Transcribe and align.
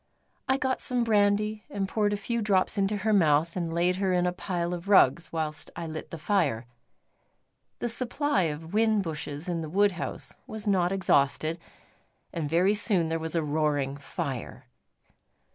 I 0.49 0.57
got 0.57 0.81
some 0.81 1.03
brandy 1.03 1.63
and 1.69 1.87
poured 1.87 2.11
a 2.11 2.17
few 2.17 2.41
drops 2.41 2.75
into 2.75 2.97
her 2.97 3.13
mouth, 3.13 3.55
and 3.55 3.71
laid 3.71 3.97
her 3.97 4.11
in 4.11 4.25
a 4.25 4.31
pile 4.33 4.73
of 4.73 4.89
rugs 4.89 5.31
whilst 5.31 5.69
I 5.75 5.85
lit 5.85 6.09
the 6.09 6.17
fire. 6.17 6.65
The 7.77 7.87
supply 7.87 8.45
of 8.45 8.71
whin 8.73 9.03
bushes 9.03 9.47
in 9.47 9.61
the 9.61 9.69
wood 9.69 9.91
house 9.91 10.33
was 10.47 10.65
not 10.65 10.91
exhausted, 10.91 11.59
and 12.33 12.49
very 12.49 12.73
soon 12.73 13.09
there 13.09 13.19
was 13.19 13.35
a 13.35 13.43
roaring 13.43 13.95
fire. 13.95 14.65